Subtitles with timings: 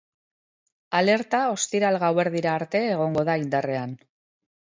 [0.99, 3.95] Alerta ostiral gauerdira arte egongo da indarrean.